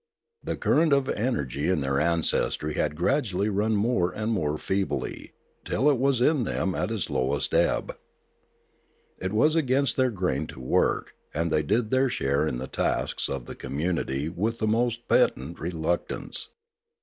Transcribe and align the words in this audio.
The 0.43 0.57
current 0.57 0.93
of 0.93 1.09
energy 1.09 1.69
in 1.69 1.81
their 1.81 1.99
ancestry 1.99 2.73
had 2.73 2.95
gradually 2.95 3.49
run 3.49 3.75
more 3.75 4.11
and 4.11 4.31
more 4.31 4.57
feebly, 4.57 5.33
till 5.63 5.91
it 5.91 5.99
was 5.99 6.21
in 6.21 6.43
them 6.43 6.73
at 6.73 6.89
its 6.89 7.11
lowest 7.11 7.53
ebb. 7.53 7.95
It 9.19 9.31
was 9.31 9.53
against 9.55 9.97
their 9.97 10.09
grain 10.09 10.47
to 10.47 10.59
work, 10.59 11.13
and 11.35 11.51
they 11.51 11.61
did 11.61 11.91
their 11.91 12.09
share 12.09 12.47
in 12.47 12.57
the 12.57 12.65
tasks 12.65 13.29
of 13.29 13.45
the 13.45 13.53
community 13.53 14.27
with 14.27 14.57
the 14.57 14.65
most 14.65 15.07
patent 15.07 15.59
reluctance. 15.59 16.49